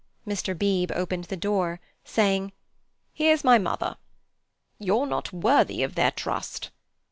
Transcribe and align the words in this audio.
Mr. 0.27 0.57
Beebe 0.57 0.91
opened 0.95 1.25
the 1.25 1.37
door, 1.37 1.79
saying: 2.03 2.53
"Here's 3.13 3.43
my 3.43 3.59
mother." 3.59 3.97
"You're 4.79 5.05
not 5.05 5.31
worthy 5.31 5.83
of 5.83 5.93
their 5.93 6.09
trust." 6.09 6.71